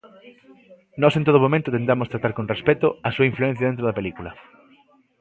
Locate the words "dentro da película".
3.67-4.31